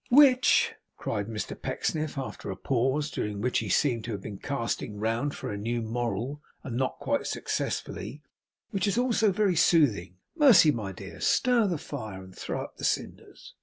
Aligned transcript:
'Which,' 0.09 0.73
cried 0.97 1.27
Mr 1.27 1.55
Pecksniff 1.55 2.17
after 2.17 2.49
a 2.49 2.55
pause, 2.55 3.11
during 3.11 3.39
which 3.39 3.59
he 3.59 3.69
seemed 3.69 4.03
to 4.05 4.11
have 4.13 4.21
been 4.23 4.39
casting 4.39 4.97
about 4.97 5.35
for 5.35 5.51
a 5.51 5.57
new 5.57 5.83
moral, 5.83 6.41
and 6.63 6.75
not 6.75 6.97
quite 6.97 7.27
successfully, 7.27 8.23
'which 8.71 8.87
is 8.87 8.97
also 8.97 9.31
very 9.31 9.55
soothing. 9.55 10.17
Mercy, 10.35 10.71
my 10.71 10.91
dear, 10.91 11.19
stir 11.21 11.67
the 11.67 11.77
fire 11.77 12.23
and 12.23 12.35
throw 12.35 12.63
up 12.63 12.77
the 12.77 12.83
cinders. 12.83 13.53